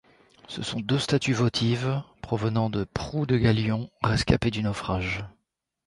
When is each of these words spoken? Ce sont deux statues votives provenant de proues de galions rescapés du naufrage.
Ce 0.47 0.63
sont 0.63 0.79
deux 0.79 0.97
statues 0.97 1.33
votives 1.35 2.01
provenant 2.23 2.71
de 2.71 2.85
proues 2.85 3.27
de 3.27 3.37
galions 3.37 3.91
rescapés 4.01 4.49
du 4.49 4.63
naufrage. 4.63 5.23